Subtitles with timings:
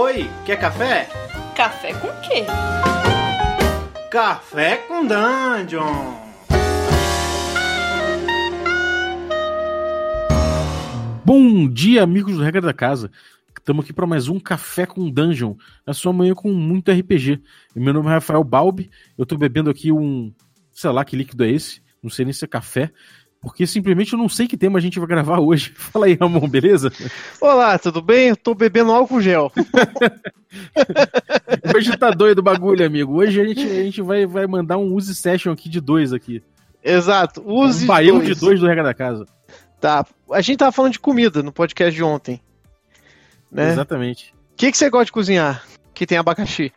[0.00, 1.08] Oi, quer café?
[1.56, 2.44] Café com quê?
[4.08, 6.14] Café com Dungeon!
[11.24, 13.10] Bom dia, amigos do Regra da Casa.
[13.58, 17.42] Estamos aqui para mais um Café com Dungeon, na sua manhã com muito RPG.
[17.74, 20.32] Meu nome é Rafael Balbi, eu estou bebendo aqui um,
[20.70, 22.92] sei lá que líquido é esse, não sei nem se é café,
[23.40, 25.72] porque simplesmente eu não sei que tema a gente vai gravar hoje.
[25.76, 26.92] Fala aí, Ramon, beleza?
[27.40, 28.28] Olá, tudo bem?
[28.28, 29.52] Eu tô bebendo álcool gel.
[31.74, 33.14] hoje tá doido o bagulho, amigo.
[33.14, 36.42] Hoje a gente, a gente vai, vai mandar um use session aqui de dois aqui.
[36.82, 39.26] Exato, use um baião de dois do Regra da Casa.
[39.80, 42.40] Tá, a gente tava falando de comida no podcast de ontem.
[43.50, 43.70] Né?
[43.70, 44.34] Exatamente.
[44.52, 45.64] O que, que você gosta de cozinhar?
[45.94, 46.72] Que tem abacaxi.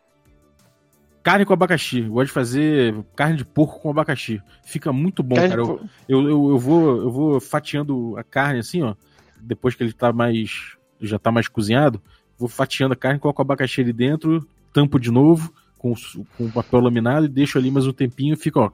[1.24, 2.00] Carne com abacaxi.
[2.00, 4.42] Eu gosto de fazer carne de porco com abacaxi.
[4.64, 5.62] Fica muito bom, carne cara.
[5.62, 8.96] Eu, eu, eu, vou, eu vou fatiando a carne assim, ó.
[9.40, 10.76] Depois que ele tá mais.
[11.00, 12.02] já tá mais cozinhado.
[12.38, 15.96] Vou fatiando a carne, coloco o abacaxi ali dentro, tampo de novo com,
[16.38, 18.38] com papel laminado e deixo ali mais um tempinho.
[18.38, 18.72] Fica, ó.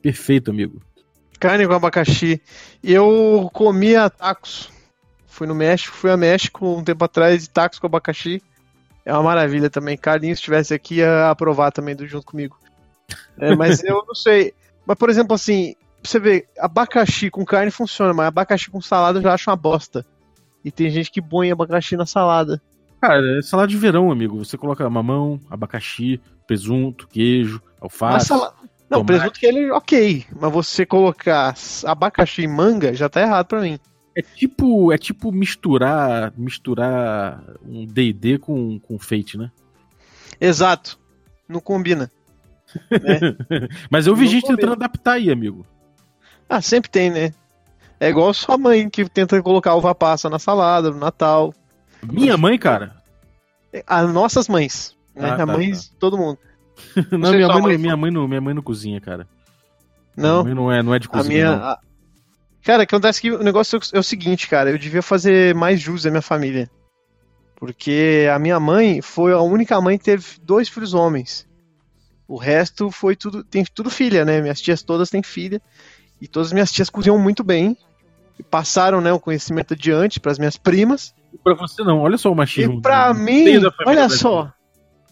[0.00, 0.80] Perfeito, amigo.
[1.38, 2.40] Carne com abacaxi.
[2.82, 4.70] Eu comia tacos.
[5.26, 8.42] Fui no México, fui a México um tempo atrás de tacos com abacaxi.
[9.08, 9.96] É uma maravilha também.
[9.96, 12.58] Carlinhos estivesse aqui ia aprovar também do, junto comigo.
[13.38, 14.52] É, mas eu não sei.
[14.84, 19.22] Mas, por exemplo, assim, você vê, abacaxi com carne funciona, mas abacaxi com salada eu
[19.22, 20.04] já acho uma bosta.
[20.62, 22.60] E tem gente que põe abacaxi na salada.
[23.00, 24.44] Cara, é salada de verão, amigo.
[24.44, 28.26] Você coloca mamão, abacaxi, presunto, queijo, alface.
[28.26, 28.52] Sala...
[28.90, 29.06] Não, tomate.
[29.06, 30.26] presunto que ele, ok.
[30.38, 31.54] Mas você colocar
[31.86, 33.78] abacaxi e manga já tá errado pra mim.
[34.18, 39.48] É tipo, é tipo misturar, misturar um D&D com, com Fate, né?
[40.40, 40.98] Exato.
[41.48, 42.10] Não combina.
[42.90, 43.68] Né?
[43.88, 44.56] Mas eu vi Não gente combina.
[44.58, 45.64] tentando adaptar aí, amigo.
[46.48, 47.32] Ah, sempre tem, né?
[48.00, 51.54] É igual sua mãe que tenta colocar uva passa na salada, no Natal.
[52.02, 52.96] Minha mãe, cara?
[53.86, 54.96] As nossas mães.
[55.14, 55.30] Né?
[55.30, 55.78] Ah, tá, a mãe tá.
[56.00, 56.40] todo mundo.
[57.12, 59.28] Não, não minha, mãe, mãe, minha, mãe não, minha mãe não cozinha, cara.
[60.16, 60.42] Não.
[60.42, 61.48] não é, não é de cozinha.
[61.48, 61.80] A minha, a,
[62.68, 66.10] Cara, acontece que o negócio é o seguinte, cara, eu devia fazer mais jus à
[66.10, 66.70] minha família.
[67.56, 71.48] Porque a minha mãe foi a única mãe que teve dois filhos homens.
[72.28, 74.42] O resto foi tudo, tem tudo filha, né?
[74.42, 75.62] Minhas tias todas têm filha.
[76.20, 77.74] E todas as minhas tias cozinham muito bem.
[78.38, 81.14] E passaram, né, o conhecimento adiante para as minhas primas.
[81.32, 82.80] E pra você não, olha só o machismo.
[82.80, 83.46] E pra mim,
[83.86, 84.52] olha só.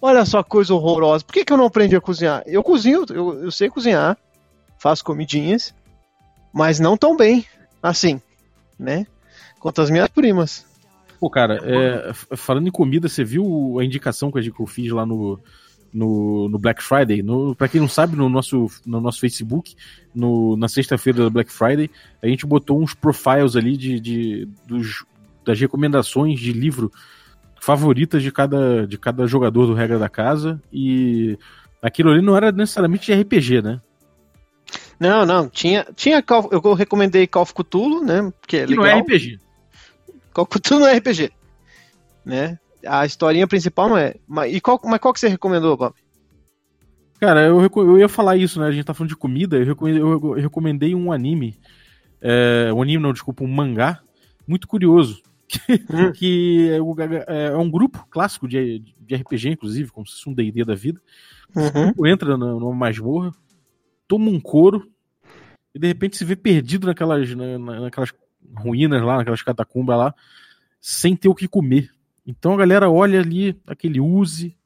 [0.02, 1.24] Olha só a coisa horrorosa.
[1.24, 2.42] Por que, que eu não aprendi a cozinhar?
[2.44, 4.14] Eu cozinho, eu, eu sei cozinhar,
[4.78, 5.74] faço comidinhas
[6.56, 7.44] mas não tão bem
[7.82, 8.18] assim,
[8.78, 9.06] né?
[9.60, 10.64] Quanto as minhas primas.
[11.20, 15.38] Pô, cara, é, falando em comida, você viu a indicação que eu fiz lá no,
[15.92, 17.22] no, no Black Friday?
[17.22, 19.76] No, pra quem não sabe, no nosso, no nosso Facebook,
[20.14, 21.90] no, na sexta-feira da Black Friday,
[22.22, 25.04] a gente botou uns profiles ali de, de dos,
[25.44, 26.90] das recomendações de livro
[27.60, 30.58] favoritas de cada, de cada jogador do Regra da Casa.
[30.72, 31.38] E
[31.82, 33.80] aquilo ali não era necessariamente de RPG, né?
[34.98, 35.48] Não, não.
[35.48, 38.32] Tinha, tinha Call, eu recomendei Call of Cthulhu, né?
[38.46, 39.38] Que, é que não é RPG.
[40.32, 41.30] Call of Cthulhu não é RPG.
[42.24, 42.58] Né?
[42.86, 44.14] A historinha principal não é.
[44.26, 45.94] Mas, e qual, mas qual que você recomendou, Bob?
[47.20, 48.66] Cara, eu, eu ia falar isso, né?
[48.66, 49.56] A gente tá falando de comida.
[49.56, 51.58] Eu recomendei, eu recomendei um anime.
[52.20, 54.00] É, um anime, não, desculpa, um mangá.
[54.46, 55.22] Muito curioso.
[55.88, 56.10] Hum.
[56.10, 60.64] que é, é, um grupo clássico de, de RPG, inclusive, como se fosse um DD
[60.64, 61.00] da vida.
[61.54, 62.06] Uhum.
[62.06, 63.32] Entra numa masmorra,
[64.06, 64.90] toma um couro
[65.74, 68.12] e de repente se vê perdido naquelas, na, naquelas
[68.56, 70.14] ruínas lá, naquelas catacumbas lá,
[70.80, 71.90] sem ter o que comer.
[72.26, 74.56] Então a galera olha ali aquele Uzi,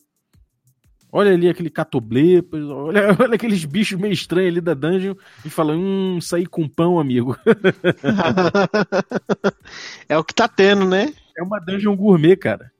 [1.12, 5.14] olha ali aquele catoblê, olha, olha aqueles bichos meio estranhos ali da dungeon
[5.44, 7.36] e fala: Hum, sair com pão, amigo.
[10.08, 11.12] é o que tá tendo, né?
[11.36, 12.70] É uma dungeon gourmet, cara.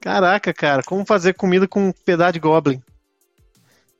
[0.00, 2.82] Caraca, cara, como fazer comida com um pedaço de goblin?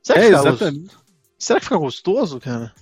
[0.03, 0.95] Será é, exatamente.
[1.37, 2.73] Será que fica gostoso, cara?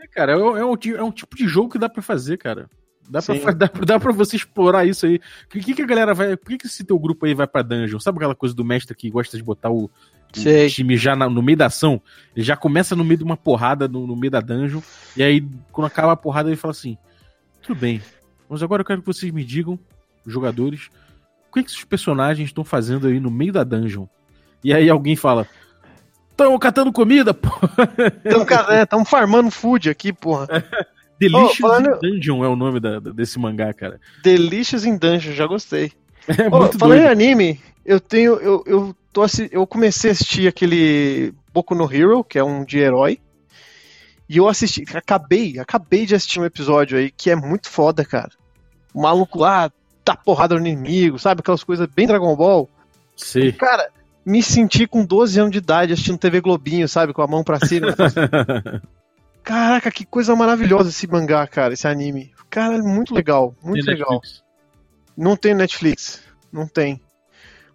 [0.00, 2.68] É, cara, é, é, um, é um tipo de jogo que dá para fazer, cara.
[3.08, 5.20] Dá pra, dá, dá pra você explorar isso aí.
[5.48, 6.36] Por que, que a galera vai.
[6.36, 7.98] Por que, que esse teu grupo aí vai pra dungeon?
[7.98, 11.42] Sabe aquela coisa do mestre que gosta de botar o, o time já na, no
[11.42, 12.00] meio da ação?
[12.34, 14.80] Ele já começa no meio de uma porrada no, no, meio da dungeon.
[15.16, 16.96] E aí, quando acaba a porrada, ele fala assim:
[17.60, 18.00] Tudo bem,
[18.48, 19.78] mas agora eu quero que vocês me digam,
[20.26, 20.88] jogadores,
[21.50, 24.06] o que, que esses personagens estão fazendo aí no meio da dungeon?
[24.62, 25.46] E aí alguém fala:
[26.32, 27.50] Estão catando comida, pô.
[28.82, 30.46] Estão é, farmando food aqui, porra.
[31.20, 31.98] Delicious oh, falando...
[32.02, 34.00] in Dungeon é o nome da, desse mangá, cara.
[34.24, 35.92] Delicious in Dungeon, já gostei.
[36.26, 37.08] É oh, muito falando doido.
[37.08, 38.34] em anime, eu tenho.
[38.36, 42.78] Eu, eu, tô, eu comecei a assistir aquele Boku no Hero, que é um de
[42.78, 43.20] herói.
[44.28, 48.30] E eu assisti, acabei, acabei de assistir um episódio aí que é muito foda, cara.
[48.94, 49.70] O maluco lá
[50.04, 51.40] tá porrada no inimigo, sabe?
[51.40, 52.68] Aquelas coisas bem Dragon Ball.
[53.16, 53.52] Sei.
[53.52, 53.90] Cara,
[54.24, 57.12] me senti com 12 anos de idade assistindo TV Globinho, sabe?
[57.12, 57.94] Com a mão pra cima.
[59.42, 62.32] Caraca, que coisa maravilhosa esse mangá, cara, esse anime.
[62.48, 64.12] Cara, é muito legal, muito Tem legal.
[64.12, 64.44] Netflix.
[65.16, 66.22] Não tem Netflix,
[66.52, 67.00] não tem.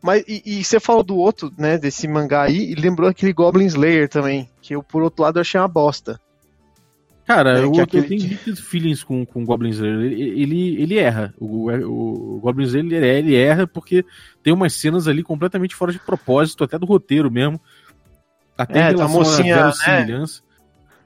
[0.02, 3.66] Mas e, e você falou do outro, né, desse mangá aí, e lembrou aquele Goblin
[3.66, 6.20] Slayer também, que eu, por outro lado, achei uma bosta.
[7.28, 10.00] Cara, É, eu, que eu aquele tenho muitos feelings com, com o Goblin Slayer.
[10.00, 11.34] Ele, ele, ele erra.
[11.38, 14.06] O, o, o Goblin Slayer ele, ele erra porque
[14.42, 17.60] tem umas cenas ali completamente fora de propósito, até do roteiro mesmo.
[18.58, 19.64] Até É, em relação mocinha, à né?
[19.64, 20.42] verossimilhança.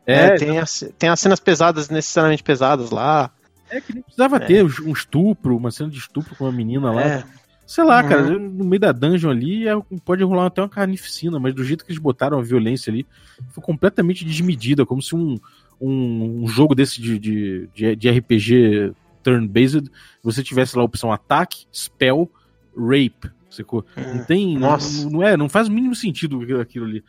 [0.05, 3.31] É, É, tem, as, tem as cenas pesadas, necessariamente pesadas lá.
[3.69, 4.39] é que nem precisava É.
[4.39, 7.01] ter um estupro, uma cena de estupro com uma menina lá.
[7.03, 7.23] É,
[7.65, 8.09] Sei lá, Uhum.
[8.09, 11.85] cara, no meio da dungeon ali é- pode rolar até uma carnificina, mas do jeito
[11.85, 13.07] que eles botaram a violência ali,
[13.51, 15.39] foi completamente desmedida, como se um,
[15.81, 18.93] um, um jogo desse de, de, de, de RPG
[19.23, 19.89] turn-based,
[20.23, 22.29] você tivesse lá a opção ataque, spell,
[22.75, 23.29] rape.
[23.49, 23.85] Sacou?
[23.97, 24.53] Não tem.
[24.53, 25.09] Não, Nossa.
[25.09, 27.03] não é, não faz o mínimo sentido aquilo- ali.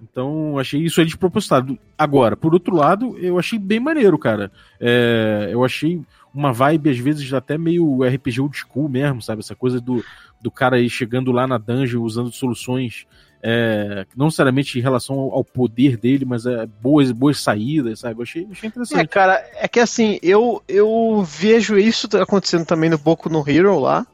[0.00, 1.76] Então, achei isso aí despropositado.
[1.96, 4.52] Agora, por outro lado, eu achei bem maneiro, cara.
[4.78, 6.00] É, eu achei
[6.32, 9.40] uma vibe, às vezes, até meio RPG old school mesmo, sabe?
[9.40, 10.04] Essa coisa do,
[10.40, 13.06] do cara aí chegando lá na dungeon usando soluções,
[13.42, 18.18] é, não necessariamente em relação ao, poder dele, mas é, boas, boas saídas, sabe?
[18.18, 19.08] Eu achei, achei É, interessante.
[19.08, 24.06] cara, é que assim, eu, eu vejo isso acontecendo também no Boku no Hero lá.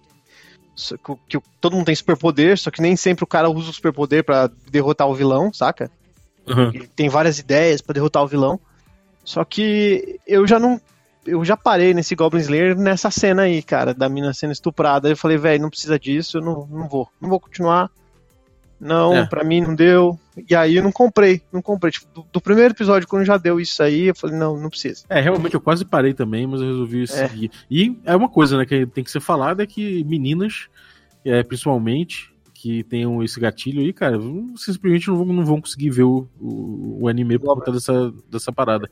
[0.76, 4.24] Que, que todo mundo tem superpoder, só que nem sempre o cara usa o superpoder
[4.24, 5.88] pra derrotar o vilão, saca?
[6.46, 6.70] Uhum.
[6.74, 8.58] Ele tem várias ideias pra derrotar o vilão.
[9.24, 10.80] Só que eu já não.
[11.24, 15.08] Eu já parei nesse Goblin Slayer nessa cena aí, cara, da mina sendo estuprada.
[15.08, 17.08] Eu falei, velho, não precisa disso, eu não, não vou.
[17.18, 17.90] Não vou continuar.
[18.80, 19.26] Não, É.
[19.26, 20.18] pra mim não deu.
[20.50, 21.92] E aí eu não comprei, não comprei.
[21.92, 25.04] Tipo, do, do primeiro episódio, quando já deu isso aí, eu falei, não, não precisa.
[25.08, 27.06] É, realmente eu quase parei também, mas eu resolvi É.
[27.06, 27.50] seguir.
[27.70, 30.66] E é uma coisa, né, que tem que ser falada é que meninas,
[31.24, 34.18] é, principalmente, que tenham esse gatilho aí, cara,
[34.56, 38.52] simplesmente não vão, não vão conseguir ver o, o, o anime por conta dessa, dessa
[38.52, 38.90] parada.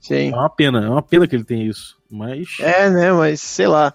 [0.00, 0.30] Sim.
[0.30, 1.98] É uma pena, é uma pena que ele tenha isso.
[2.10, 2.56] Mas.
[2.60, 3.92] É, né, mas sei lá.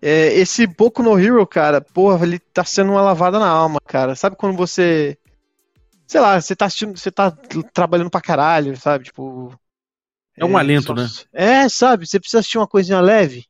[0.00, 4.14] É, esse Boku no Hero, cara, porra, ele tá sendo uma lavada na alma, cara.
[4.14, 5.18] Sabe quando você.
[6.06, 7.30] Sei lá, você tá assistindo, você tá
[7.72, 9.04] trabalhando pra caralho, sabe?
[9.04, 9.52] Tipo.
[10.36, 11.08] É um alento, né?
[11.32, 12.06] É, sabe?
[12.06, 13.44] Você precisa assistir uma coisinha leve.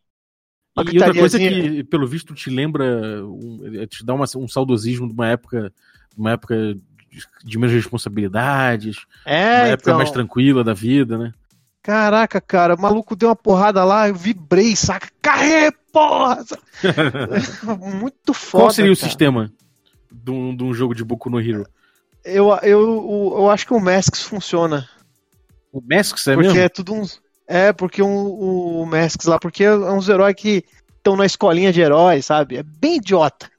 [0.75, 1.71] Uma E outra coisa gritariazinha.
[1.73, 5.73] que, pelo visto, te lembra, um, é, te dá uma- um saudosismo de uma época,
[6.15, 6.75] de uma época
[7.44, 8.97] de, menos responsabilidades,
[9.27, 9.99] uma É, época então.
[9.99, 11.33] mais tranquila da vida, né?
[11.88, 15.08] Caraca, cara, o maluco deu uma porrada lá, eu vibrei, saca?
[15.23, 16.44] Carré, porra!
[17.99, 18.64] Muito foda.
[18.64, 19.08] Qual seria o cara.
[19.08, 19.52] sistema
[20.12, 21.67] de um, de um jogo de Boku no Hero?
[22.23, 24.87] Eu, eu, eu, eu acho que o Masks funciona.
[25.73, 26.62] O Masks é porque mesmo?
[26.62, 27.23] é tudo uns.
[27.46, 30.62] É, porque um, o Masks lá, porque é uns heróis que
[30.94, 32.58] estão na escolinha de heróis, sabe?
[32.58, 33.50] É bem idiota.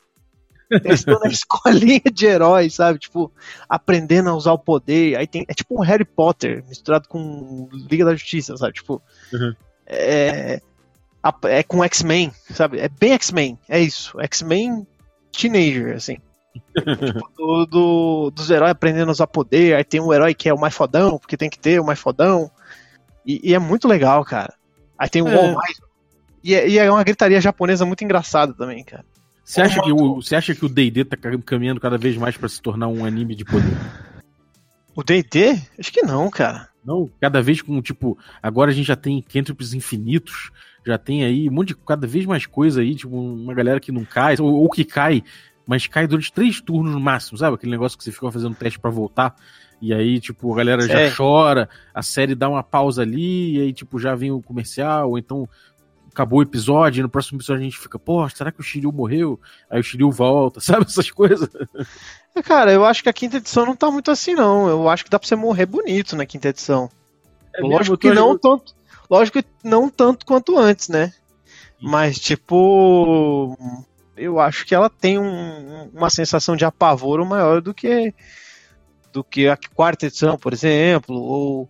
[0.86, 3.00] Estão na escolinha de heróis, sabe?
[3.00, 3.32] Tipo,
[3.68, 5.18] aprendendo a usar o poder.
[5.18, 5.46] Aí tem.
[5.48, 8.74] É tipo um Harry Potter misturado com Liga da Justiça, sabe?
[8.74, 9.02] Tipo.
[9.34, 9.54] Uhum.
[9.86, 10.62] É.
[11.44, 12.80] É com X-Men, sabe?
[12.80, 13.60] É bem X-Men.
[13.68, 14.20] É isso.
[14.22, 14.88] X-Men
[15.32, 16.18] teenager, assim.
[16.78, 19.76] Tipo, do, do- dos heróis aprendendo a usar poder.
[19.76, 22.00] Aí tem um herói que é o mais fodão, porque tem que ter o mais
[22.00, 22.50] fodão.
[23.26, 24.54] E, e é muito legal, cara.
[24.98, 25.36] Aí tem o É.
[25.36, 25.82] All Might.
[26.42, 29.04] E é, e é uma gritaria japonesa muito engraçada também, cara.
[29.50, 32.38] Você acha que o você acha que o D&D tá ca- caminhando cada vez mais
[32.38, 33.76] pra se tornar um anime de poder?
[34.96, 35.60] O D&D?
[35.80, 36.70] Acho que não, cara.
[36.86, 40.52] Não, cada vez com tipo, agora a gente já tem cantrips infinitos,
[40.86, 43.92] já tem aí um monte de cada vez mais coisa aí, tipo uma galera que
[43.92, 45.24] não cai ou, ou que cai,
[45.66, 47.56] mas cai durante três turnos no máximo, sabe?
[47.56, 49.36] Aquele negócio que você fica fazendo teste pra voltar.
[49.82, 51.12] E aí, tipo, a galera já Sei.
[51.16, 55.18] chora, a série dá uma pausa ali, e aí, tipo, já vem o comercial, ou
[55.18, 55.48] então
[56.20, 58.92] acabou o episódio, e no próximo episódio a gente fica, pô, será que o Shiryu
[58.92, 59.40] morreu?
[59.70, 60.86] Aí o Shiryu volta, sabe?
[60.86, 61.50] Essas coisas.
[62.36, 64.68] É, Cara, eu acho que a quinta edição não tá muito assim, não.
[64.68, 66.90] Eu acho que dá pra você morrer bonito na quinta edição.
[67.56, 68.76] É lógico mesmo, que não tanto.
[69.10, 71.12] Lógico que não tanto quanto antes, né?
[71.82, 73.58] Mas, tipo.
[74.16, 78.14] Eu acho que ela tem um- uma sensação de apavoro maior do que.
[79.14, 81.16] Do que a quarta edição, por exemplo.
[81.16, 81.70] Ou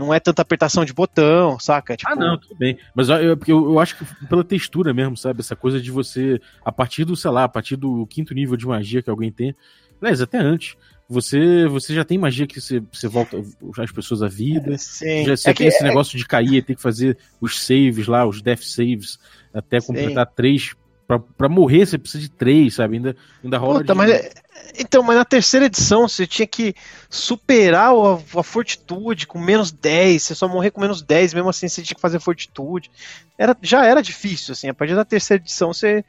[0.00, 1.96] não é tanta apertação de botão, saca?
[1.96, 2.78] Tipo, Ah, não, tudo bem.
[2.94, 5.40] Mas eu, eu, eu, acho que pela textura mesmo, sabe?
[5.40, 8.66] Essa coisa de você, a partir do, sei lá, a partir do quinto nível de
[8.66, 9.54] magia que alguém tem,
[10.00, 10.76] aliás, até antes,
[11.08, 13.36] você, você já tem magia que você, você volta
[13.78, 14.78] as pessoas à vida.
[14.78, 15.24] Sim.
[15.24, 18.06] Já, você É tem que- esse negócio de cair e ter que fazer os saves
[18.06, 19.18] lá, os death saves,
[19.52, 19.88] até Sim.
[19.88, 20.74] completar três.
[21.10, 22.98] Pra, pra morrer, você precisa de três, sabe?
[22.98, 24.30] Ainda, ainda rola Puta, de- mas é-
[24.78, 26.72] então, mas na terceira edição você tinha que
[27.08, 31.66] superar a, a fortitude com menos 10, você só morrer com menos 10, mesmo assim
[31.66, 32.92] você tinha que fazer fortitude.
[33.36, 36.04] Era, já era difícil, assim, a partir da terceira edição você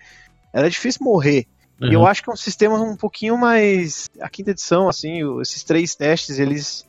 [0.53, 1.47] era difícil morrer.
[1.81, 1.89] Uhum.
[1.89, 4.07] E eu acho que é um sistema um pouquinho mais.
[4.21, 6.85] A quinta edição, assim, esses três testes, eles.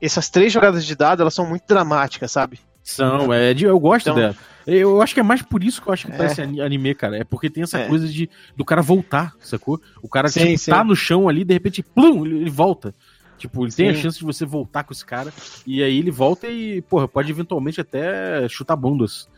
[0.00, 2.60] Essas três jogadas de dado, elas são muito dramáticas, sabe?
[2.80, 4.36] São, é, eu gosto então, dela.
[4.66, 6.16] Eu acho que é mais por isso que eu acho que é.
[6.16, 7.18] parece anime, cara.
[7.18, 7.88] É porque tem essa é.
[7.88, 9.80] coisa de do cara voltar, sacou?
[10.02, 10.70] O cara sim, tipo, sim.
[10.70, 12.94] tá no chão ali, de repente, plum, ele volta.
[13.36, 13.76] Tipo, ele sim.
[13.76, 15.32] tem a chance de você voltar com esse cara.
[15.66, 19.28] E aí ele volta e, porra, pode eventualmente até chutar bundas.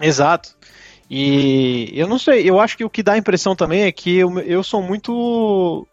[0.00, 0.56] Exato.
[1.10, 4.16] E eu não sei, eu acho que o que dá a impressão também é que
[4.16, 5.86] eu, eu sou muito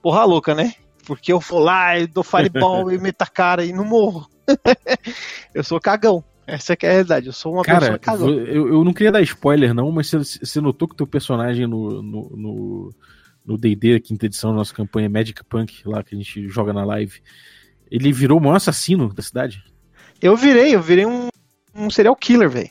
[0.00, 0.74] porra louca, né?
[1.04, 4.28] Porque eu vou lá e dou fireball e meto a cara e não morro.
[5.52, 6.22] eu sou cagão.
[6.46, 7.26] Essa é, é a realidade.
[7.26, 8.30] Eu sou uma Cara, pessoa cagão.
[8.30, 11.66] Eu, eu não queria dar spoiler, não, mas você, você notou que o teu personagem
[11.66, 12.94] no, no,
[13.44, 16.84] no D&D, quinta edição da nossa campanha Magic Punk, lá que a gente joga na
[16.84, 17.20] live,
[17.90, 19.64] ele virou o maior assassino da cidade?
[20.20, 21.28] Eu virei, eu virei um,
[21.74, 22.70] um serial killer, velho.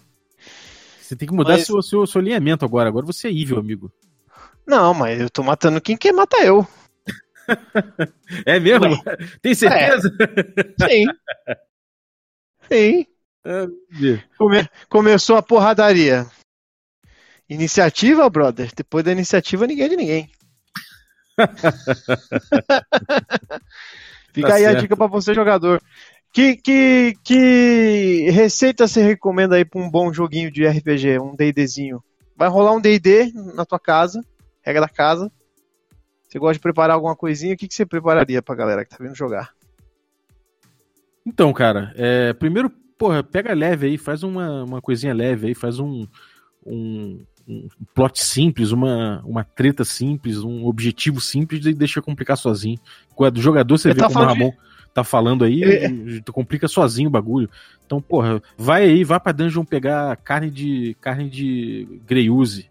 [1.00, 1.66] Você tem que mudar mas...
[1.66, 2.90] seu, seu, seu alinhamento agora.
[2.90, 3.92] Agora você é evil, amigo.
[4.66, 6.68] Não, mas eu tô matando quem quer matar eu.
[8.46, 8.86] é mesmo?
[8.86, 9.18] Ué.
[9.42, 10.12] Tem certeza?
[10.20, 10.90] É.
[10.90, 11.06] Sim.
[12.72, 13.06] Sim.
[13.46, 13.68] É,
[14.38, 14.68] Come...
[14.90, 16.26] Começou a porradaria.
[17.48, 18.72] Iniciativa, brother.
[18.76, 20.32] Depois da iniciativa, ninguém é de ninguém.
[24.34, 24.78] Fica tá aí certo.
[24.78, 25.82] a dica para você, jogador.
[26.34, 32.04] Que, que, que receita você recomenda aí para um bom joguinho de RPG, um D&Dzinho?
[32.36, 34.22] Vai rolar um D&D na tua casa,
[34.62, 35.32] regra da casa.
[36.28, 37.54] Você gosta de preparar alguma coisinha?
[37.54, 39.54] O que, que você prepararia pra galera que tá vindo jogar?
[41.26, 45.80] Então, cara, é, primeiro, porra, pega leve aí, faz uma, uma coisinha leve aí, faz
[45.80, 46.08] um,
[46.66, 52.80] um, um plot simples, uma, uma treta simples, um objetivo simples e deixa complicar sozinho.
[53.34, 54.50] Do jogador você Eu vê como o Ramon...
[54.50, 55.90] De tá falando aí, é.
[56.24, 57.50] tu complica sozinho o bagulho.
[57.86, 62.70] Então, porra, vai aí, vai pra dungeon pegar carne de carne de Greyuse.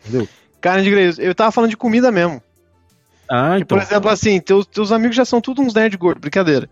[0.00, 0.26] Entendeu?
[0.58, 1.22] Carne de Greyuse.
[1.22, 2.42] Eu tava falando de comida mesmo.
[3.30, 3.76] Ah, então.
[3.76, 6.68] por exemplo, assim, teus, teus amigos já são tudo uns nerd gordo, brincadeira.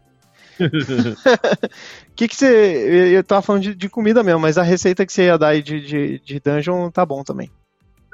[2.15, 3.15] que que você.
[3.17, 5.63] Eu tava falando de, de, comida mesmo, mas a receita que você ia dar aí
[5.63, 7.51] de, de, de dungeon tá bom também.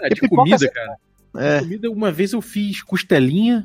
[0.01, 0.97] É, de comida, cara.
[1.37, 1.61] É.
[1.61, 3.65] Comida, uma vez eu fiz costelinha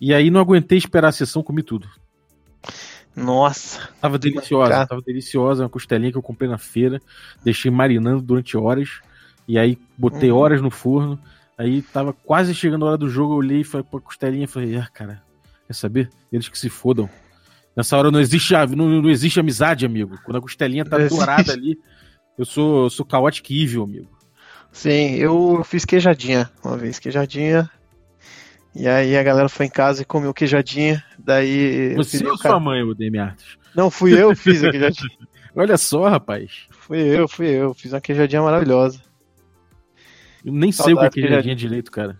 [0.00, 1.88] e aí não aguentei esperar a sessão, comi tudo.
[3.14, 3.88] Nossa.
[4.00, 4.86] Tava deliciosa, cara.
[4.86, 7.00] tava deliciosa, uma costelinha que eu comprei na feira,
[7.42, 9.00] deixei marinando durante horas,
[9.48, 10.36] e aí botei uhum.
[10.36, 11.18] horas no forno,
[11.56, 14.48] aí tava quase chegando a hora do jogo, eu olhei e falei, pô, costelinha, e
[14.48, 15.22] falei, ah, cara,
[15.66, 16.10] quer saber?
[16.30, 17.08] Eles que se fodam.
[17.76, 20.18] Nessa hora não existe, não, não existe amizade, amigo.
[20.24, 21.78] Quando a costelinha tá dourada ali,
[22.38, 24.10] eu sou, eu sou chaotic evil, amigo.
[24.72, 27.70] Sim, eu fiz queijadinha uma vez, queijadinha
[28.78, 31.02] e aí a galera foi em casa e comeu queijadinha.
[31.18, 31.94] Daí.
[31.94, 33.56] Você ou sua mãe, o Demi Artes?
[33.74, 35.16] Não, fui eu que fiz a queijadinha.
[35.56, 36.66] Olha só, rapaz.
[36.70, 37.72] Fui eu, fui eu.
[37.72, 39.00] Fiz uma queijadinha maravilhosa.
[40.44, 42.18] Eu nem Saudade sei o que é queijadinha, queijadinha direito, cara.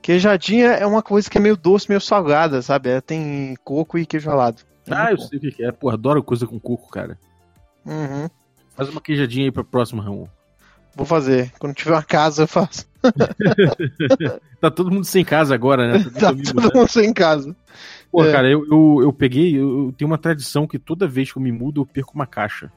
[0.00, 2.90] Queijadinha é uma coisa que é meio doce, meio salgada, sabe?
[2.90, 4.62] É, tem coco e queijo ralado.
[4.86, 5.22] É ah, eu bom.
[5.24, 5.72] sei o que é.
[5.72, 7.18] Pô, adoro coisa com coco, cara.
[7.84, 8.28] Uhum.
[8.76, 10.26] Faz uma queijadinha aí pra próxima, Ramon.
[10.94, 11.52] Vou fazer.
[11.58, 12.86] Quando tiver uma casa, eu faço.
[14.60, 16.04] tá todo mundo sem casa agora, né?
[16.18, 17.56] Tá todo, todo mundo sem casa.
[18.10, 18.32] Pô, é.
[18.32, 21.42] cara, eu, eu, eu peguei, eu, eu, tenho uma tradição que toda vez que eu
[21.42, 22.70] me mudo, eu perco uma caixa.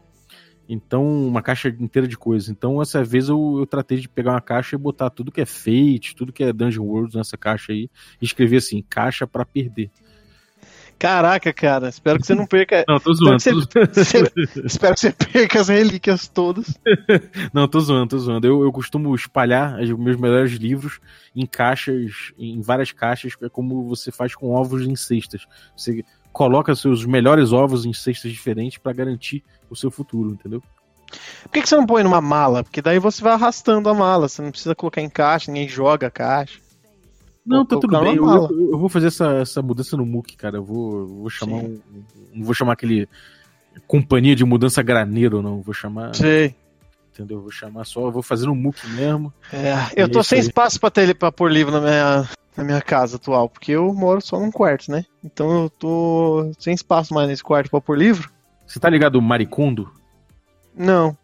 [0.67, 2.49] Então, uma caixa inteira de coisas.
[2.49, 5.45] Então, essa vez eu, eu tratei de pegar uma caixa e botar tudo que é
[5.45, 9.91] Fate, tudo que é Dungeon World nessa caixa aí, e escrever assim, caixa para perder.
[10.97, 12.85] Caraca, cara, espero que você não perca.
[12.87, 13.37] Não, tô zoando.
[13.37, 14.31] Espero que você,
[14.63, 16.79] espero que você perca as relíquias todas.
[17.53, 18.47] não, tô zoando, tô zoando.
[18.47, 20.99] Eu, eu costumo espalhar os meus melhores livros
[21.35, 25.45] em caixas, em várias caixas, é como você faz com ovos em cestas.
[25.75, 30.61] Você coloca seus melhores ovos em cestas diferentes para garantir o seu futuro, entendeu?
[31.43, 32.63] Por que, que você não põe numa mala?
[32.63, 36.07] Porque daí você vai arrastando a mala, você não precisa colocar em caixa, ninguém joga
[36.07, 36.59] a caixa.
[37.45, 38.15] Não, tá tudo bem.
[38.15, 40.57] Eu, eu, eu, vou fazer essa, essa mudança no MOOC, cara.
[40.57, 41.81] Eu vou, vou chamar Sim.
[41.93, 42.03] um.
[42.33, 43.07] Não vou chamar aquele.
[43.85, 45.61] Companhia de mudança graneiro, não.
[45.61, 46.15] Vou chamar.
[46.15, 46.53] Sim.
[47.13, 47.41] Entendeu?
[47.41, 48.09] Vou chamar só.
[48.09, 49.31] Vou fazer no MOOC mesmo.
[49.53, 50.45] É, eu tô sem aí.
[50.45, 54.21] espaço pra, ter, pra pôr livro na minha, na minha casa atual, porque eu moro
[54.21, 55.05] só num quarto, né?
[55.23, 58.29] Então eu tô sem espaço mais nesse quarto pra pôr livro.
[58.65, 59.91] Você tá ligado Maricondo?
[60.75, 61.15] Não.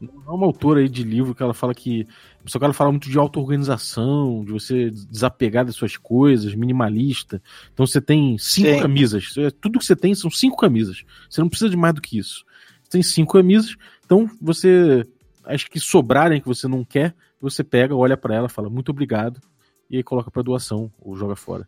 [0.00, 2.06] É uma autora aí de livro que ela fala que.
[2.46, 7.42] Só que ela fala muito de auto-organização, de você desapegar das suas coisas, minimalista.
[7.72, 8.80] Então você tem cinco Sim.
[8.80, 9.34] camisas.
[9.36, 11.04] É, tudo que você tem são cinco camisas.
[11.28, 12.44] Você não precisa de mais do que isso.
[12.84, 15.04] Você tem cinco camisas, então você.
[15.44, 19.40] Acho que sobrarem que você não quer, você pega, olha para ela, fala muito obrigado,
[19.88, 21.66] e aí coloca para doação ou joga fora.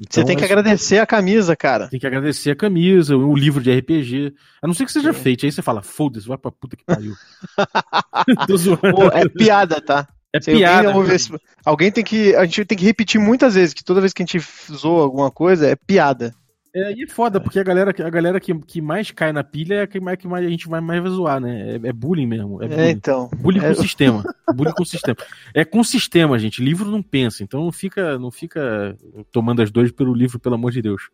[0.00, 1.88] Então, você tem que é agradecer a camisa, cara.
[1.88, 4.34] Tem que agradecer a camisa, o livro de RPG.
[4.62, 5.12] A não ser que seja é.
[5.12, 5.44] feito.
[5.44, 7.14] Aí você fala, foda-se, vai pra puta que pariu.
[8.94, 10.08] Pô, é piada, tá?
[10.32, 11.14] É Se alguém piada.
[11.14, 11.32] esse-
[11.64, 12.34] alguém tem que.
[12.36, 15.30] A gente tem que repetir muitas vezes, que toda vez que a gente zoa alguma
[15.30, 16.34] coisa, é piada.
[16.74, 19.74] É, e é foda, porque a galera, a galera que, que mais cai na pilha
[19.74, 21.72] é a que mais, que mais a gente vai mais vai zoar, né?
[21.82, 22.62] É, é bullying mesmo.
[22.62, 22.88] É É, bullying.
[22.90, 23.28] então.
[23.36, 24.22] Bullying É, com sistema.
[24.54, 25.16] Bullying com sistema.
[25.52, 26.62] É com sistema, gente.
[26.62, 27.42] Livro não pensa.
[27.42, 28.96] Então não fica, não fica
[29.32, 31.10] tomando as dores pelo livro, pelo amor de Deus.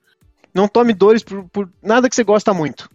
[0.54, 2.90] Não tome dores por, por nada que você gosta muito.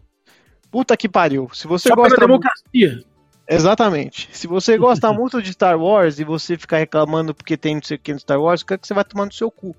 [0.70, 1.50] Puta que pariu.
[1.54, 2.44] Se você Só gosta pela muito.
[2.44, 3.04] democracia.
[3.48, 4.30] Exatamente.
[4.32, 7.98] Se você gosta muito de Star Wars e você ficar reclamando porque tem não sei
[7.98, 9.76] o que no Star Wars, o que é que você vai tomar no seu cu?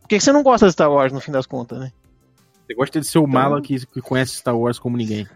[0.00, 1.92] Porque você não gosta de Star Wars no fim das contas, né?
[2.72, 5.26] Você gosta de ser o mala que, que conhece Star Wars como ninguém.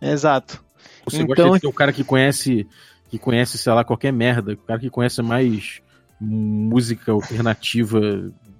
[0.00, 0.62] Exato.
[1.04, 2.66] Você Então- gosta de ser o cara que conhece,
[3.10, 4.52] que conhece, sei lá, qualquer merda.
[4.52, 5.80] O cara que conhece mais
[6.20, 8.00] música alternativa,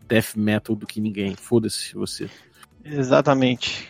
[0.07, 1.35] death metal do que ninguém.
[1.35, 2.29] Foda-se você.
[2.85, 3.89] Exatamente.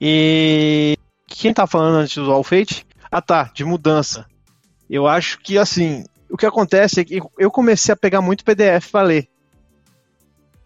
[0.00, 2.86] E quem tá falando antes do All Fate?
[3.10, 4.26] Ah tá, de mudança.
[4.90, 8.90] Eu acho que assim, o que acontece é que eu comecei a pegar muito PDF
[8.90, 9.28] pra ler.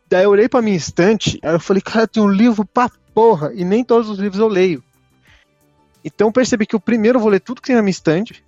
[0.08, 3.52] Daí eu olhei pra minha estante, aí eu falei, cara, tem um livro pra porra,
[3.54, 4.82] e nem todos os livros eu leio.
[6.04, 8.42] Então eu percebi que o primeiro eu vou ler tudo que tem na minha estante,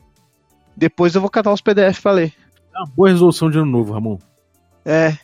[0.77, 2.33] depois eu vou catar os PDF pra ler.
[2.75, 4.19] É uma boa resolução de ano novo, Ramon.
[4.85, 5.19] É,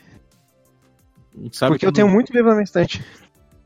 [1.61, 3.05] porque que eu tenho não- muito livro na minha estante.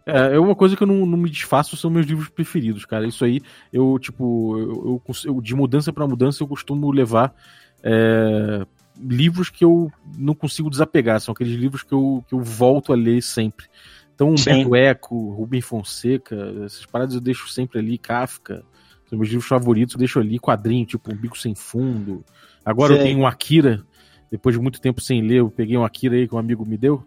[0.06, 3.06] É, é uma coisa que eu não, não me desfaço, são meus livros preferidos, cara.
[3.06, 3.40] Isso aí,
[3.72, 7.34] eu, tipo, eu, eu de mudança pra mudança, eu costumo levar
[7.82, 8.66] é,
[9.02, 11.20] livros que eu não consigo desapegar.
[11.20, 13.66] São aqueles livros que eu, que eu volto a ler sempre.
[14.14, 14.50] Então, Sim.
[14.64, 18.62] Humberto Eco, Rubem Fonseca, essas paradas eu deixo sempre ali, Kafka.
[19.08, 22.24] São meus livros favoritos, eu deixo ali quadrinho, tipo Um Bico Sem Fundo.
[22.64, 23.06] Agora eu Sei.
[23.06, 23.82] tenho um Akira,
[24.30, 26.76] depois de muito tempo sem ler, eu peguei um Akira aí que um amigo me
[26.76, 27.02] deu.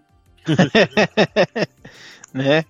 [2.33, 2.65] Né?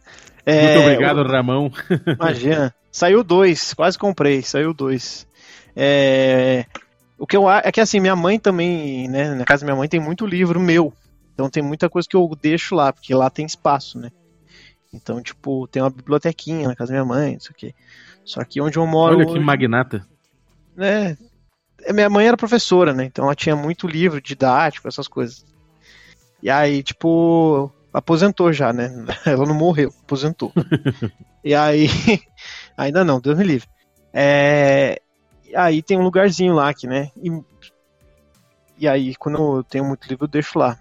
[0.45, 1.71] Muito É, obrigado, Ramão.
[2.19, 2.75] Imagina.
[2.91, 5.25] Saiu dois, quase comprei, saiu dois.
[5.75, 6.65] É,
[7.17, 9.33] o que eu é que assim, minha mãe também, né?
[9.35, 10.93] Na casa da minha mãe tem muito livro meu.
[11.33, 14.11] Então tem muita coisa que eu deixo lá, porque lá tem espaço, né?
[14.93, 17.73] Então, tipo, tem uma bibliotequinha na casa da minha mãe, isso aqui.
[18.23, 19.15] Só que onde eu moro.
[19.15, 20.07] Olha que hoje, magnata.
[20.75, 21.17] né?
[21.91, 23.05] Minha mãe era professora, né?
[23.05, 25.43] Então ela tinha muito livro didático, essas coisas.
[26.41, 28.89] E aí, tipo, aposentou já, né?
[29.25, 30.51] Ela não morreu, aposentou.
[31.43, 31.87] e aí,
[32.77, 33.67] ainda não, Deus me livre.
[34.13, 35.01] É,
[35.55, 37.09] aí tem um lugarzinho lá aqui, né?
[37.21, 37.29] E,
[38.77, 40.77] e aí, quando eu tenho muito livro, eu deixo lá.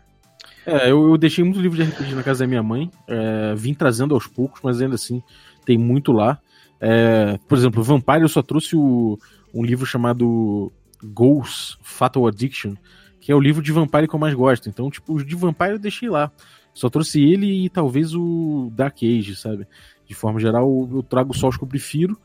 [0.64, 3.74] É, eu, eu deixei muito livro de RPG na casa da minha mãe, é, vim
[3.74, 5.22] trazendo aos poucos, mas ainda assim
[5.64, 6.38] tem muito lá.
[6.80, 9.18] É, por exemplo, Vampire eu só trouxe o-
[9.54, 12.74] um livro chamado Ghosts Fatal Addiction,
[13.20, 14.68] que é o livro de Vampire que eu mais gosto.
[14.68, 16.30] Então, tipo, os de Vampire eu deixei lá.
[16.74, 19.66] Só trouxe ele e talvez o Dark Age, sabe?
[20.06, 22.18] De forma geral, eu trago só os que eu prefiro.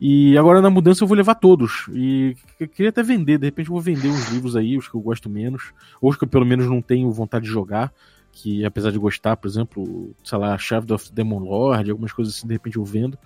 [0.00, 1.86] E agora na mudança eu vou levar todos.
[1.92, 4.94] E eu queria até vender, de repente eu vou vender uns livros aí, os que
[4.94, 7.92] eu gosto menos, ou os que eu pelo menos não tenho vontade de jogar,
[8.30, 12.46] que apesar de gostar, por exemplo, sei lá, Shadow of Demon Lord, algumas coisas assim,
[12.46, 13.18] de repente eu vendo.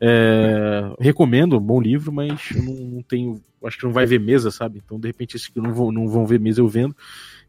[0.00, 4.50] É, recomendo, bom livro, mas eu não, não tenho, acho que não vai ver mesa,
[4.50, 4.80] sabe?
[4.82, 6.96] Então de repente esses que não vão, não vão ver mesa eu vendo.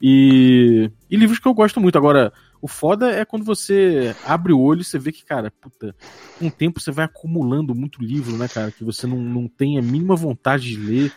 [0.02, 1.98] E, e livros que eu gosto muito.
[1.98, 5.96] Agora, o foda é quando você abre o olho e você vê que, cara, puta,
[6.38, 8.72] com o tempo você vai acumulando muito livro, né, cara?
[8.72, 11.12] Que você não, não tem a mínima vontade de ler.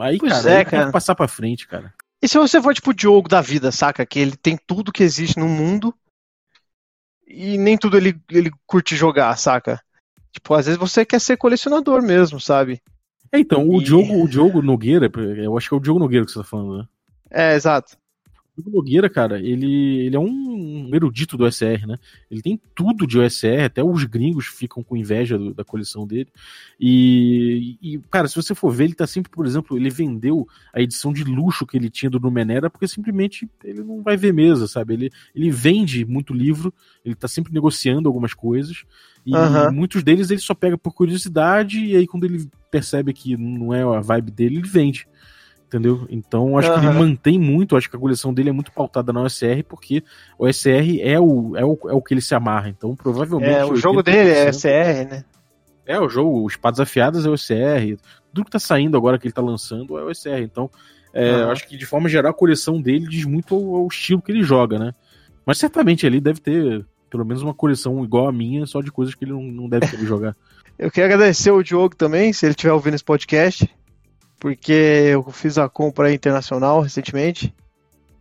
[0.00, 0.86] Aí, Pois cara, é, cara.
[0.86, 1.92] que passar pra frente, cara.
[2.22, 4.04] E se você for tipo o Diogo da vida, saca?
[4.04, 5.94] Que ele tem tudo que existe no mundo
[7.26, 9.80] e nem tudo ele, ele curte jogar, saca?
[10.32, 12.82] Tipo, às vezes você quer ser colecionador mesmo, sabe?
[13.32, 16.24] É, então, o E- Diogo, o Diogo Nogueira, eu acho que é o Diogo Nogueira
[16.24, 16.88] que você tá falando, né?
[17.30, 17.96] É, exato.
[18.58, 21.98] O Nogueira, cara, ele, ele é um erudito do OSR, né?
[22.30, 26.28] Ele tem tudo de OSR, até os gringos ficam com inveja do- da coleção dele.
[26.80, 30.80] E, e, cara, se você for ver, ele tá sempre, por exemplo, ele vendeu a
[30.80, 34.66] edição de luxo que ele tinha do Numenera porque simplesmente ele não vai ver mesa,
[34.66, 34.94] sabe?
[34.94, 36.72] Ele, ele vende muito livro,
[37.04, 38.84] ele tá sempre negociando algumas coisas.
[39.24, 39.70] E Aham.
[39.72, 43.82] muitos deles ele só pega por curiosidade, e aí quando ele percebe que não é
[43.82, 45.06] a vibe dele, ele vende.
[45.76, 46.06] Entendeu?
[46.08, 49.20] Então acho que ele mantém muito, acho que a coleção dele é muito pautada na
[49.20, 50.02] OSR, porque
[50.38, 52.70] o OSR é o, é o, é o que ele se amarra.
[52.70, 53.52] Então provavelmente.
[53.52, 55.24] É, o jogo dele é 80%, SR, né?
[55.84, 58.00] É, o jogo, o Espadas Afiadas é o OSR.
[58.32, 60.40] Tudo que tá saindo agora que ele tá lançando é o OSR.
[60.40, 60.70] Então,
[61.12, 64.22] é, eu acho que de forma geral a coleção dele diz muito ao, ao estilo
[64.22, 64.94] que ele joga, né?
[65.44, 69.14] Mas certamente ele deve ter pelo menos uma coleção igual a minha, só de coisas
[69.14, 70.34] que ele não, não deve querer jogar.
[70.78, 73.68] Eu queria agradecer o Diogo também, se ele estiver ouvindo esse podcast,
[74.46, 77.52] porque eu fiz a compra internacional recentemente.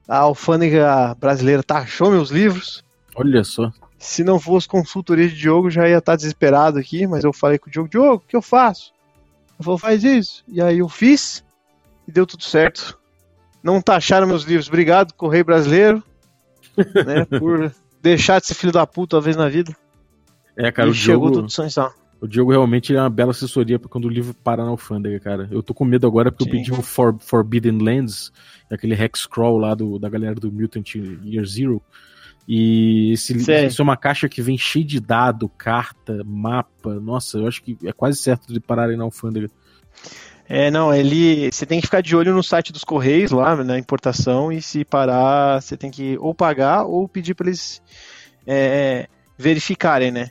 [0.08, 2.84] A alfândega brasileira taxou meus livros.
[3.16, 3.72] Olha só.
[4.00, 7.70] Se não fosse consultoria de Diogo, já ia estar desesperado aqui, mas eu falei com
[7.70, 8.92] o Diogo, Diogo, o que eu faço?
[9.50, 10.44] Ele falou, faz isso.
[10.48, 11.46] E aí eu fiz,
[12.08, 13.00] e deu tudo certo.
[13.62, 14.68] não taxaram meus livros.
[14.68, 16.04] Obrigado, Correio Brasileiro,
[16.76, 19.78] né, por deixar de ser filho da puta uma vez na vida.
[20.58, 21.94] É, cara, e o chegou Diogo, tudo sem sal.
[22.21, 25.47] O Diogo realmente é uma bela assessoria pra quando o livro parar na alfândega, cara.
[25.51, 26.49] Eu tô com medo agora porque Sim.
[26.49, 28.32] eu pedi o For- Forbidden Lands,
[28.71, 31.82] aquele Hexcrawl lá do, da galera do Mutant Year Zero.
[32.47, 33.65] E esse, Sei.
[33.65, 36.93] isso é uma caixa que vem cheia de dado, carta, mapa.
[36.95, 39.49] Nossa, eu acho que é quase certo de pararem na alfândega.
[40.47, 41.51] É, não, ele.
[41.51, 44.86] Você tem que ficar de olho no site dos Correios lá, na importação, e se
[44.86, 47.82] parar, você tem que ou pagar ou pedir para eles
[48.45, 50.30] é, verificarem, né?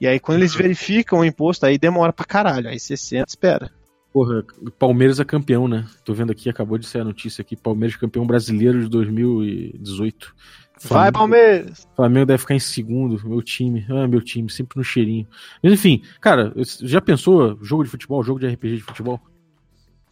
[0.00, 2.68] E aí, quando eles verificam o imposto, aí demora pra caralho.
[2.68, 3.70] Aí você senta espera.
[4.12, 4.44] Porra,
[4.78, 5.86] Palmeiras é campeão, né?
[6.04, 7.54] Tô vendo aqui, acabou de sair a notícia aqui.
[7.56, 10.34] Palmeiras campeão brasileiro de 2018.
[10.82, 11.88] Vai, Flamengo- Palmeiras!
[11.96, 13.86] Flamengo deve ficar em segundo, meu time.
[13.90, 15.26] Ah, meu time, sempre no cheirinho.
[15.62, 19.20] Mas enfim, cara, já pensou jogo de futebol, jogo de RPG de futebol?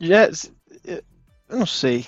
[0.01, 0.29] Já,
[0.87, 2.07] eu não sei.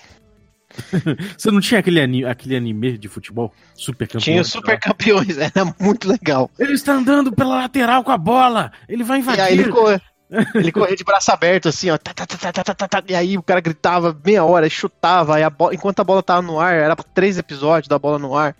[1.37, 3.53] Você não tinha aquele anime, aquele anime de futebol?
[3.75, 4.25] Super campeões.
[4.25, 6.51] Tinha super campeões, era muito legal.
[6.59, 9.41] Ele está andando pela lateral com a bola, ele vai invadir.
[9.41, 10.01] E aí ele, correu.
[10.55, 11.99] ele corria de braço aberto, assim, ó.
[11.99, 14.69] Tá, tá, tá, tá, tá, tá, tá, tá e aí o cara gritava meia hora,
[14.69, 15.75] chutava, a bola...
[15.75, 18.55] enquanto a bola tava no ar, era três episódios da bola no ar.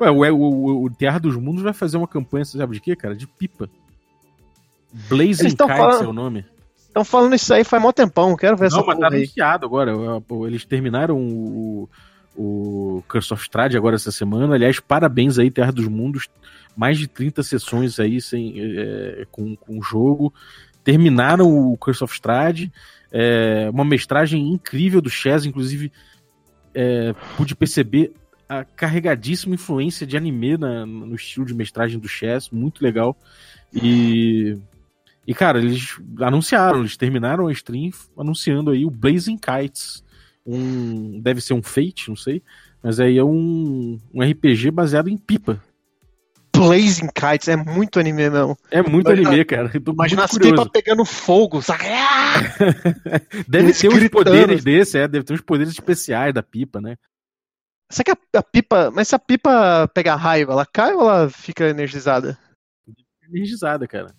[0.00, 2.96] Ué, é, o, o, o Terra dos Mundos vai fazer uma campanha, sabe de quê,
[2.96, 3.14] cara?
[3.14, 3.68] De pipa.
[5.08, 6.04] Blazing Kites falando...
[6.04, 6.44] é o nome.
[6.98, 9.92] Estão falando isso aí faz mó tempão, quero ver essa Não, mas tá anunciado agora.
[10.48, 11.88] Eles terminaram o,
[12.36, 14.52] o Curse of Strahd agora essa semana.
[14.52, 16.28] Aliás, parabéns aí, Terra dos Mundos.
[16.76, 20.34] Mais de 30 sessões aí sem, é, com, com o jogo.
[20.82, 22.68] Terminaram o Curse of Strahd.
[23.12, 25.92] É, uma mestragem incrível do Chess, inclusive
[26.74, 28.12] é, pude perceber
[28.48, 33.16] a carregadíssima influência de anime na- no estilo de mestragem do Chess, muito legal.
[33.72, 34.58] E
[35.28, 40.02] e, cara, eles anunciaram, eles terminaram a stream anunciando aí o Blazing Kites.
[40.46, 42.42] Um, deve ser um Fate, não sei.
[42.82, 45.62] Mas aí é um, um RPG baseado em pipa.
[46.56, 48.56] Blazing Kites é muito anime mesmo.
[48.70, 49.70] É muito Imagina- anime, cara.
[49.86, 51.84] Imagina as pipas pegando fogo, saca?
[53.46, 54.24] Deve eles ter uns gritando.
[54.24, 56.96] poderes desse, é, deve ter uns poderes especiais da pipa, né?
[57.92, 58.90] Será que a, a pipa.
[58.90, 62.38] Mas se a pipa pegar raiva, ela cai ou ela fica energizada?
[63.28, 64.14] Energizada, cara.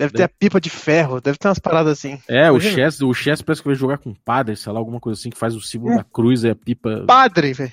[0.00, 2.18] Deve ter a pipa de ferro, deve ter umas paradas assim.
[2.26, 2.58] É, o.
[2.58, 5.28] Chess, o Chess parece que vai jogar com um padre, sei lá, alguma coisa assim,
[5.28, 7.04] que faz o símbolo Um da cruz e a pipa.
[7.06, 7.72] Padre, velho.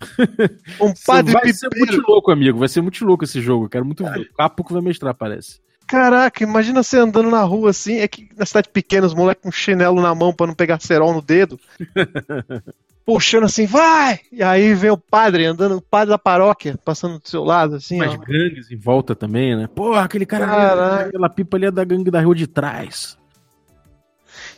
[0.80, 1.92] Um padre vai ser pipeiro.
[1.92, 2.58] muito louco, amigo.
[2.58, 3.66] Vai ser muito louco esse jogo.
[3.66, 4.20] Eu quero muito ver.
[4.20, 5.60] O capo que vai mestrar, parece.
[5.86, 9.50] Caraca, imagina você andando na rua assim, é que na cidade pequena os moleques com
[9.50, 11.58] chinelo na mão pra não pegar cerol no dedo.
[13.08, 14.20] Puxando assim, vai!
[14.30, 17.96] E aí vem o padre andando, o padre da paróquia, passando do seu lado, assim,
[17.96, 18.18] Mas ó.
[18.18, 19.66] gangues em volta também, né?
[19.66, 21.08] Porra, aquele cara, ali, Caraca.
[21.08, 23.16] aquela pipa ali é da gangue da rua de trás.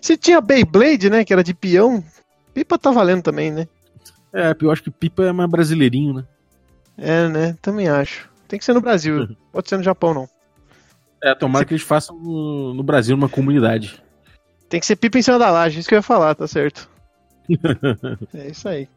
[0.02, 2.02] Se tinha Beyblade, né, que era de peão,
[2.52, 3.68] pipa tá valendo também, né?
[4.34, 6.24] É, eu acho que pipa é mais brasileirinho, né?
[6.98, 7.56] É, né?
[7.62, 8.28] Também acho.
[8.48, 10.28] Tem que ser no Brasil, pode ser no Japão, não.
[11.22, 14.02] É, tomara que eles façam no, no Brasil, numa comunidade.
[14.68, 16.90] Tem que ser pipa em cima da laje, isso que eu ia falar, tá certo.
[18.34, 18.88] é isso aí.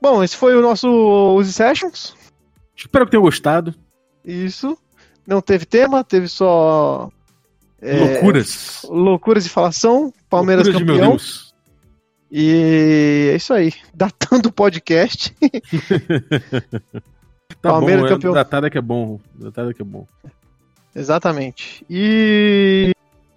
[0.00, 0.88] Bom, esse foi o nosso
[1.36, 2.14] Use Sessions.
[2.76, 3.74] Espero que tenham gostado.
[4.24, 4.76] Isso.
[5.26, 7.10] Não teve tema, teve só.
[7.80, 8.86] é, Loucuras.
[8.88, 10.12] Loucuras de falação.
[10.28, 11.10] Palmeiras Loucuras de meu campeão.
[11.16, 11.54] Deus.
[12.32, 13.72] E é isso aí.
[13.94, 15.34] Datando o podcast.
[17.60, 18.30] Tá Palmeiras bom, campeão.
[18.32, 19.20] é, datada que é bom.
[19.34, 20.06] Datada que é bom.
[20.94, 21.84] Exatamente.
[21.90, 22.92] E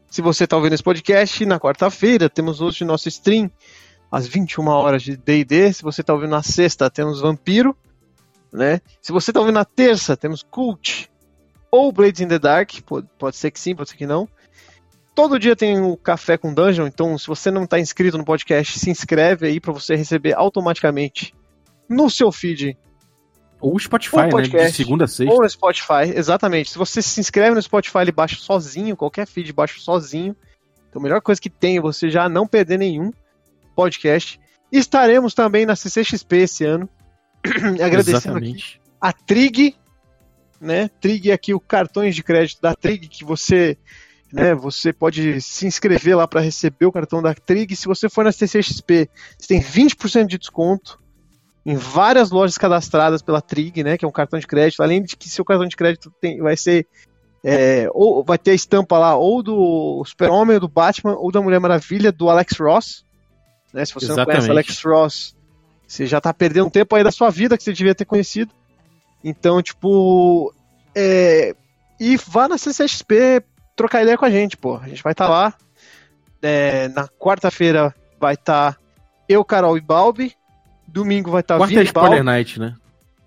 [0.09, 3.51] se você está ouvindo esse podcast, na quarta-feira temos hoje nosso stream
[4.13, 5.73] às 21 horas de D&D.
[5.73, 7.75] Se você está ouvindo na sexta, temos Vampiro,
[8.51, 8.79] né?
[9.01, 11.09] Se você está ouvindo na terça, temos Cult
[11.71, 12.73] ou Blades in the Dark.
[13.17, 14.29] Pode, ser que sim, pode ser que não.
[15.15, 18.77] Todo dia tem o Café com Dungeon, então se você não está inscrito no podcast,
[18.77, 21.33] se inscreve aí para você receber automaticamente
[21.89, 22.77] no seu feed
[23.59, 24.27] Ou o Spotify, O né?
[24.27, 24.77] De podcast.
[24.77, 25.33] segunda a sexta.
[25.33, 26.69] ou no Spotify, exatamente.
[26.69, 30.35] Se você se inscreve no Spotify, ele baixa sozinho, qualquer feed baixa sozinho.
[30.87, 33.11] Então a melhor coisa que tem é você já não perder nenhum
[33.73, 34.39] podcast.
[34.71, 36.89] Estaremos também na CCXP esse ano.
[37.83, 38.39] Agradecendo
[38.99, 39.75] a Trig,
[40.61, 40.89] né?
[41.01, 43.77] Trig aqui o cartões de crédito da Trig que você,
[44.31, 47.75] né, você pode se inscrever lá para receber o cartão da Trig.
[47.75, 51.01] Se você for na CCXP, você tem 20% de desconto
[51.65, 54.81] em várias lojas cadastradas pela Trig, né, que é um cartão de crédito.
[54.81, 56.87] Além de que seu cartão de crédito tem, vai ser
[57.43, 61.41] é, ou vai ter a estampa lá ou do Super-Homem, ou do Batman, ou da
[61.41, 63.05] Mulher Maravilha, do Alex Ross.
[63.73, 64.49] Né, se você não conhece Exatamente.
[64.49, 65.35] o Alex Ross,
[65.87, 68.53] você já tá perdendo um tempo aí da sua vida que você devia ter conhecido.
[69.23, 70.53] Então, tipo.
[70.95, 71.55] É,
[71.99, 73.43] e vá na CCXP
[73.75, 74.77] trocar ideia com a gente, pô.
[74.77, 75.53] A gente vai estar lá.
[76.41, 78.77] É, na quarta-feira vai estar
[79.27, 80.33] eu, Carol e Balbi.
[80.87, 82.75] Domingo vai estar tá Quarta é Spoiler Night, né?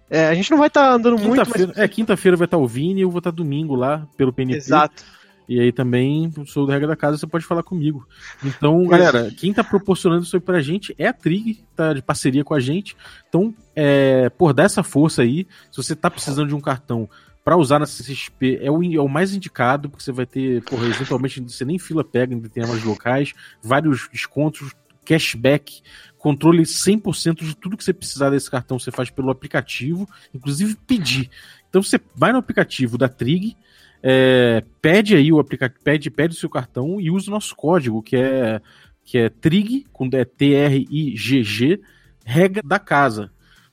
[0.09, 1.42] É, a gente não vai estar tá andando muito.
[1.50, 1.76] Mas...
[1.76, 4.32] É, quinta-feira vai estar tá o Vini e eu vou estar tá domingo lá pelo
[4.32, 4.59] PNP.
[4.59, 5.02] Exato.
[5.48, 8.06] E aí também, sou do regra da casa, você pode falar comigo.
[8.44, 12.42] Então, galera, quem tá proporcionando isso aí pra gente é a Trig, tá de parceria
[12.42, 12.96] com a gente.
[13.28, 17.09] Então, é, por dar essa força aí, se você tá precisando de um cartão
[17.44, 20.87] para usar na CCXP, é o, é o mais indicado, porque você vai ter, porra,
[20.87, 23.32] eventualmente você nem fila pega em determinados locais,
[23.62, 24.72] vários descontos,
[25.04, 25.80] cashback,
[26.18, 31.30] controle 100% de tudo que você precisar desse cartão você faz pelo aplicativo, inclusive pedir.
[31.70, 33.56] Então você vai no aplicativo da Trig,
[34.02, 38.02] é, pede aí o aplicativo, pede, pede o seu cartão e usa o nosso código,
[38.02, 38.61] que é
[39.04, 41.80] que é TRIG, com é T-R-I-G-G,
[42.24, 43.30] regra da casa.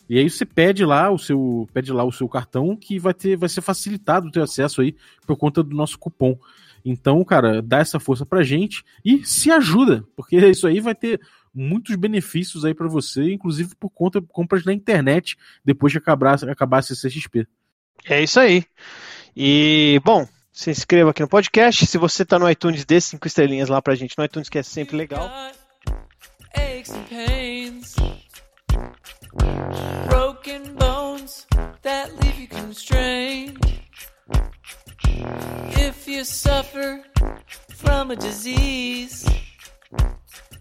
[0.07, 3.35] E aí você pede lá o seu pede lá o seu cartão que vai ter
[3.35, 6.37] vai ser facilitado o teu acesso aí por conta do nosso cupom.
[6.85, 11.19] Então, cara, dá essa força pra gente e se ajuda, porque isso aí vai ter
[11.53, 16.37] muitos benefícios aí para você, inclusive por conta de compras na internet depois de acabar,
[16.43, 17.47] acabar a CCXP.
[18.05, 18.65] É isso aí.
[19.35, 21.85] E, bom, se inscreva aqui no podcast.
[21.85, 24.63] Se você tá no iTunes, dê cinco estrelinhas lá pra gente no iTunes, que é
[24.63, 25.29] sempre legal.
[30.07, 31.47] Broken bones
[31.81, 33.57] that leave you constrained.
[35.75, 37.03] If you suffer
[37.75, 39.25] from a disease,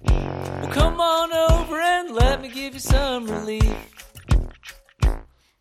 [0.00, 3.91] well, come on over and let me give you some relief.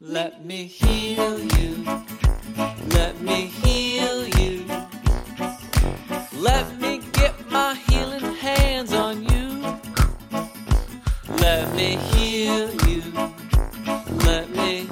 [0.03, 1.85] Let me heal you.
[2.89, 4.65] Let me heal you.
[6.33, 9.79] Let me get my healing hands on you.
[11.37, 13.03] Let me heal you.
[14.25, 14.89] Let me